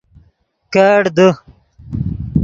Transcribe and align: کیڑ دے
کیڑ 0.73 1.03
دے 1.17 1.27